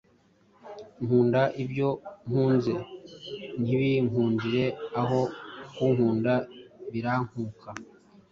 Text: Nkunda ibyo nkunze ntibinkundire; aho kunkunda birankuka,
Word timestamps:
Nkunda 1.03 1.41
ibyo 1.63 1.89
nkunze 2.27 2.73
ntibinkundire; 3.61 4.65
aho 5.01 5.19
kunkunda 5.75 6.33
birankuka, 6.91 7.67